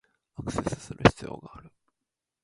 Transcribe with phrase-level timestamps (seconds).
[0.33, 1.71] アクセスする必要がある